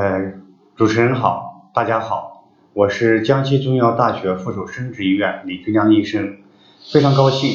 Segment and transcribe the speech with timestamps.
[0.00, 0.32] 呃，
[0.76, 6.38] 主持人好，大家好，我是江西中医药大学附属生殖医院李春江医生，
[6.90, 7.50] 非常高兴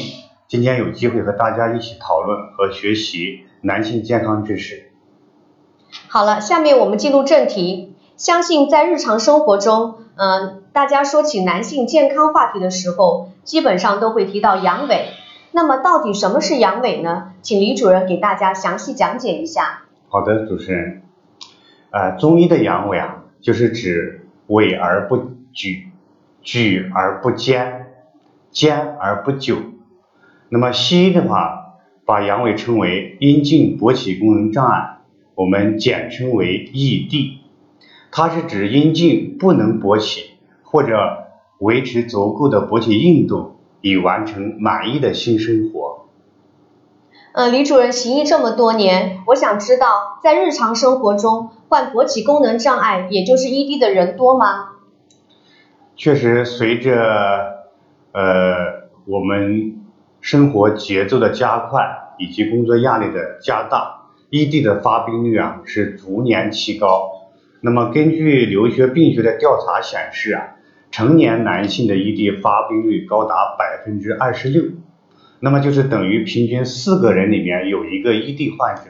[0.46, 4.92] 今天有机会和大家一起讨论和学习男性健康知识。
[6.06, 7.96] 好了，下面我们进入正题。
[8.16, 15.06] 相信在日常生活中，嗯，大家说起男性健康话题的时候，基本上都会提到阳痿。
[15.50, 17.32] 那么到底什么是阳痿呢？
[17.42, 19.82] 请李主任给大家详细讲解一下。
[20.08, 21.02] 好的，主持人。
[21.90, 25.88] 呃，中医的阳痿啊，就是指痿而不举，
[26.42, 27.86] 举而不坚，
[28.50, 29.56] 坚而不久。
[30.48, 34.98] 那么西医的话，把阳痿称为阴茎勃起功能障碍，
[35.34, 37.38] 我们简称为 ED。
[38.10, 40.30] 它是指阴茎不能勃起，
[40.62, 41.24] 或者
[41.58, 46.05] 维持足够的勃起硬度，以完成满意的性生活。
[47.36, 54.70] 呃，李主任行医这么多年，我想知道，在日常生活中患勃起功能障碍，也就是 ED 的人多吗？
[55.96, 57.66] 确实，随着
[58.12, 59.82] 呃我们
[60.22, 67.10] 生活节奏的加快以及工作压力的加大，ED 的发病率啊是逐年提高。
[67.60, 70.56] 那么根据流行病学的调查显示啊，
[70.90, 74.62] 成年男性的 ED 发病率高达百分之二十六。
[75.40, 78.82] 那么就是等于平均四个人里面有一个 ED 患者。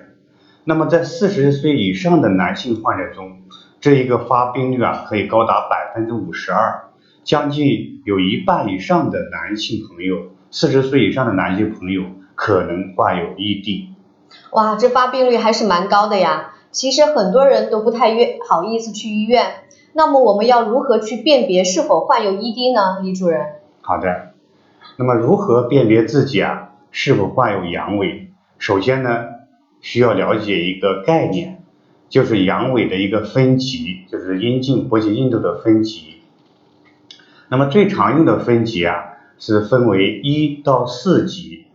[0.64, 3.42] 那么在四十岁以上的男性患者中，
[3.80, 6.90] 这一个发病率啊可以高达百分之五十二，
[7.24, 12.02] 将近有一半以上的男性朋友，四十岁以上的男性朋友
[12.34, 13.88] 可能患有 ED。
[14.52, 16.52] 哇，这发病率还是蛮高的呀。
[16.70, 19.46] 其实很多人都不太愿好意思去医院。
[19.92, 23.00] 那么我们要如何去辨别是否患有 ED 呢？
[23.02, 23.40] 李主任。
[23.80, 24.35] 好的。
[24.98, 28.28] 那么如何辨别自己啊是否患有阳痿？
[28.58, 29.26] 首先呢，
[29.82, 31.62] 需要了解一个概念，
[32.08, 36.14] 就是阳痿的一个分级，就是阴茎勃起硬度的分级。
[37.50, 38.94] 那么最常用的分级啊
[39.38, 41.66] 是分为一到四级，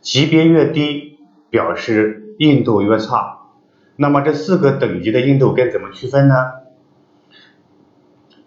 [0.00, 1.18] 级别越低，
[1.50, 3.40] 表示硬度越差。
[3.96, 6.36] 那么这四个等级的硬度该怎么区分呢？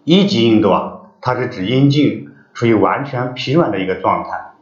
[0.04, 2.30] 一级硬度啊，它是指阴茎。
[2.54, 4.52] 处于完全疲软的一个状态，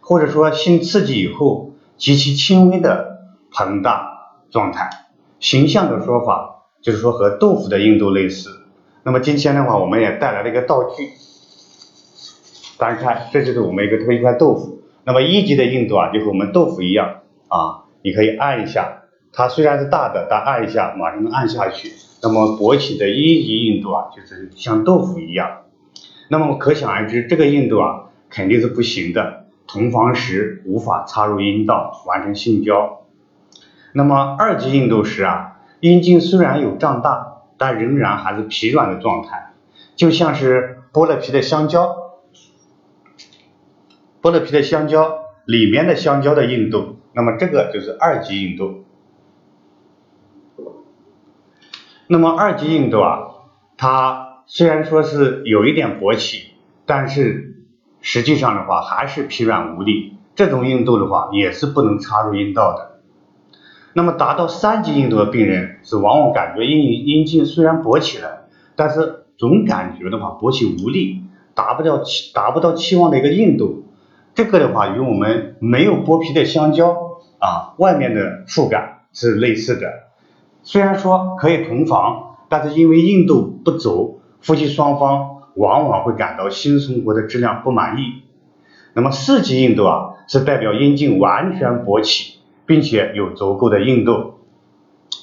[0.00, 3.18] 或者说性刺激以后极其轻微的
[3.52, 4.90] 膨大状态。
[5.38, 8.50] 形象的说法就是说和豆腐的硬度类似。
[9.02, 11.10] 那么今天的话，我们也带来了一个道具，
[12.78, 14.82] 大家看，这就是我们一个这么一块豆腐。
[15.04, 21.90] 那么一级的硬度啊，就和我们豆腐一样啊，你可以按一下，它虽然是大的，但按一下马上能按下去。
[22.22, 25.62] 那么勃起的一级硬度啊，就是像豆腐一样。
[26.32, 33.00] 那么可想而知，这个硬度啊肯定是不行的，同房时无法插入阴道完成性交。
[33.92, 39.54] 那么二级硬度时啊，阴茎虽然有胀大，但仍然还是疲软的状态，
[39.96, 41.96] 就像是剥了皮的香蕉，
[44.22, 48.84] 剥了皮的香蕉里面的香蕉的硬度，那么这个就是二级硬度。
[52.06, 53.18] 那么二级硬度啊，
[53.76, 54.29] 它。
[54.52, 56.48] 虽然说是有一点勃起，
[56.84, 57.62] 但是
[58.00, 60.14] 实际上的话还是疲软无力。
[60.34, 62.98] 这种硬度的话也是不能插入阴道的。
[63.92, 71.22] 那么达到三级硬度的病人是往往感觉阴阴茎虽然勃起了，但是总感觉的话勃起无力，
[71.54, 73.84] 达不到期达不到期望的一个硬度。
[74.34, 76.96] 这个的话与我们没有剥皮的香蕉
[77.38, 79.86] 啊外面的触感是类似的。
[80.64, 84.16] 虽然说可以同房，但是因为硬度不足。
[84.40, 88.22] 夫妻双方往往会感到性生活的质量不满意。
[88.94, 94.34] 那么四级硬度啊，是代表阴茎完全勃起，并且有足够的硬度。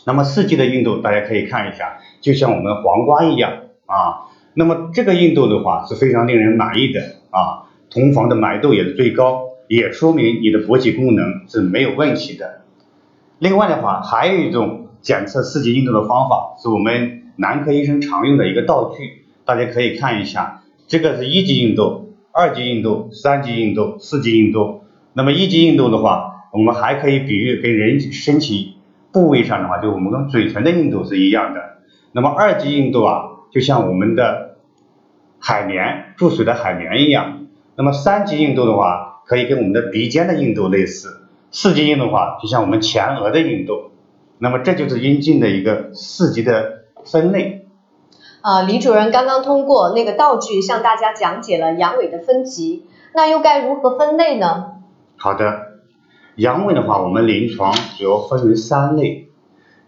[0.06, 3.54] 那么四级的硬度大家可以看一下，就像我们黄瓜一样
[3.86, 4.30] 啊。
[4.54, 7.02] 那么这个硬度的话是非常令人满意的
[7.32, 12.62] 啊，同房的满意度也是最高，也说明你的勃起功能是没有问题的。
[13.40, 17.17] 另外的话，还有一种检测四级硬度的方法，是我们。
[17.38, 24.82] 男科医生常用的一个道具，大家可以看一下，这个是一级硬度、二级硬度、三级硬度、四级硬度。
[25.14, 28.78] 那么一级硬度的话，我们还可以比喻跟人身体
[29.12, 31.62] 部位上的话，就我们跟嘴唇的硬度是一样的。
[32.12, 34.58] 那么二级硬度啊，就像我们的
[35.38, 37.46] 海绵注水的海绵一样。
[37.76, 41.28] 那么三级硬度的话，可以跟我们的鼻尖的硬度类似。
[41.52, 43.92] 四级硬度的话，就像我们前额的硬度。
[44.40, 46.78] 那么这就是阴茎的一个四级的。
[47.12, 47.66] 分类，
[48.42, 54.74] 啊，李主任刚刚通过那个道具向大家讲解了阳痿的分级，那又该如何分类呢？
[55.16, 55.64] 好的，
[56.36, 59.30] 阳痿的话，我们临床主要分为三类，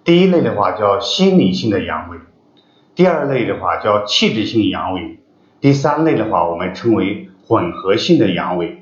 [0.03, 2.19] 第一类的话叫心理性的阳痿，
[2.95, 5.17] 第二类的话叫器质性阳痿，
[5.61, 8.77] 第三类的话我们称为混合性的阳痿。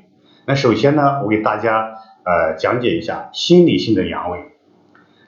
[0.46, 4.38] 那首先呢，我给大家呃讲解一下心理性的阳痿。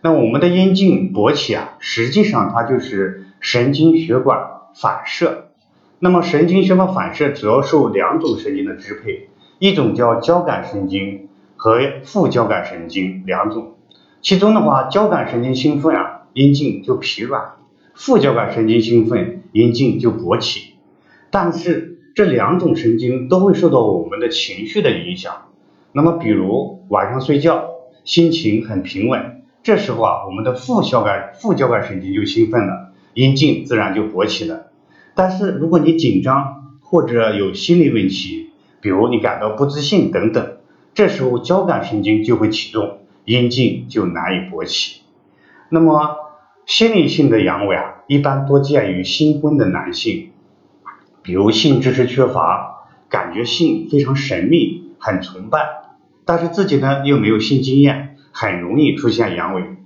[0.03, 4.39] 那我们的阴茎勃起啊，实际上它就是神经血管
[4.75, 5.49] 反射。
[5.99, 13.75] 那么神经血管反射主要受两种神经的支配，一种叫交感神经和副交感神经两种。
[14.23, 17.57] 其中的话，交感神经兴奋啊，阴茎就疲软；
[17.95, 20.75] 副交感神经兴奋，阴茎就勃起。
[21.31, 25.35] 但是这两种神经都会受到我们的情绪的影响。
[25.93, 27.69] 那么比如晚上睡觉，
[28.05, 34.69] 心情很平稳，这时候啊，我们的副交感副交感神经就兴奋了，阴茎自然就勃起了。
[35.15, 40.57] 但是如果你紧张或者有心理问题，比如你感到不自信等等，
[40.95, 45.03] 这时候交感神经就会启动，阴茎就难以勃起。
[45.69, 46.17] 那么
[46.65, 50.31] 心理性的阳痿啊，一般多见于新婚的男性，
[51.23, 55.59] 比如性知识缺乏，感觉性非常神秘，很崇拜，
[56.25, 58.00] 但是自己呢又没有性经验，
[58.33, 59.80] 很容易出现阳痿。